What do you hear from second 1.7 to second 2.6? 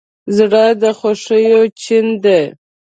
چین دی.